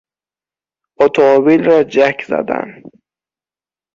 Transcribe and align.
اتومبیل 0.99 1.63
را 1.63 1.83
جک 1.83 2.25
زدن 2.27 2.83